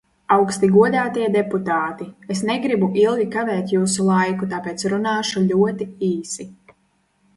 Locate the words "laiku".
4.09-4.49